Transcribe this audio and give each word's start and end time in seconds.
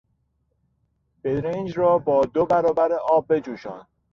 برنج 1.23 1.77
را 1.79 1.97
با 1.97 2.21
دو 2.23 2.45
برابر 2.45 2.93
آب 2.93 3.25
بجوشان! 3.33 3.87